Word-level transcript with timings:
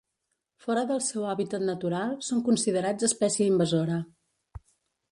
Fora 0.65 0.85
del 0.91 1.03
seu 1.07 1.27
hàbitat 1.33 1.65
natural, 1.67 2.17
són 2.31 2.43
considerats 2.49 3.09
espècie 3.11 3.53
invasora. 3.53 4.01